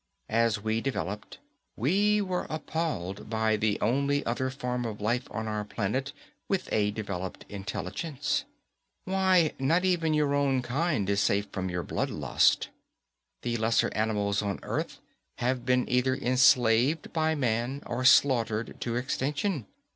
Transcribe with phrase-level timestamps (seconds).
[0.29, 1.37] As we developed,
[1.75, 6.11] we were appalled by the only other form of life on our planet
[6.47, 8.45] with a developed intelligence.
[9.05, 12.69] Why, not even your own kind is safe from your bloodlust.
[13.43, 14.97] The lesser animals on Earth
[15.35, 19.67] have been either enslaved by man or slaughtered to extinction.